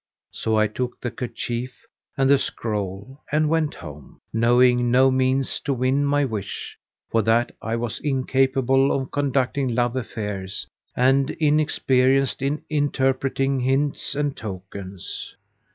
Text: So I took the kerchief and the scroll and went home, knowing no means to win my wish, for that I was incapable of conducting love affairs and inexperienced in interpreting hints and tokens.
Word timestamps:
So 0.31 0.57
I 0.57 0.65
took 0.65 0.99
the 0.99 1.11
kerchief 1.11 1.85
and 2.17 2.27
the 2.27 2.39
scroll 2.39 3.21
and 3.31 3.49
went 3.49 3.75
home, 3.75 4.17
knowing 4.33 4.89
no 4.89 5.11
means 5.11 5.59
to 5.59 5.75
win 5.75 6.05
my 6.05 6.25
wish, 6.25 6.75
for 7.11 7.21
that 7.21 7.51
I 7.61 7.75
was 7.75 7.99
incapable 7.99 8.91
of 8.99 9.11
conducting 9.11 9.75
love 9.75 9.95
affairs 9.95 10.65
and 10.95 11.29
inexperienced 11.29 12.41
in 12.41 12.63
interpreting 12.67 13.59
hints 13.59 14.15
and 14.15 14.35
tokens. 14.35 15.35